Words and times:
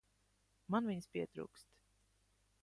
Man 0.75 0.89
viņas 0.91 1.09
pietrūkst. 1.17 1.69